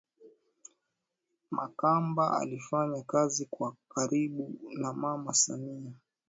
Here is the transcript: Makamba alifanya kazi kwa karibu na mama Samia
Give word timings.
Makamba 1.51 2.31
alifanya 2.37 3.03
kazi 3.03 3.45
kwa 3.45 3.75
karibu 3.89 4.59
na 4.77 4.93
mama 4.93 5.33
Samia 5.33 5.93